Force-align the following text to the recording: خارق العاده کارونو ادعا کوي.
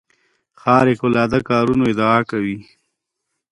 خارق 0.61 0.99
العاده 1.07 1.39
کارونو 1.49 1.83
ادعا 1.91 2.19
کوي. 2.31 2.57